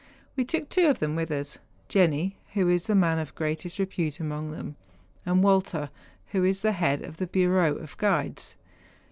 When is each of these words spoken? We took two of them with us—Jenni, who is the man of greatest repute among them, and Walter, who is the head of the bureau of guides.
We 0.35 0.45
took 0.45 0.67
two 0.67 0.87
of 0.89 0.97
them 0.97 1.15
with 1.15 1.29
us—Jenni, 1.29 2.33
who 2.55 2.67
is 2.67 2.87
the 2.87 2.95
man 2.95 3.19
of 3.19 3.35
greatest 3.35 3.77
repute 3.77 4.19
among 4.19 4.49
them, 4.49 4.75
and 5.27 5.43
Walter, 5.43 5.91
who 6.31 6.43
is 6.43 6.63
the 6.63 6.71
head 6.71 7.03
of 7.03 7.17
the 7.17 7.27
bureau 7.27 7.75
of 7.75 7.95
guides. 7.97 8.55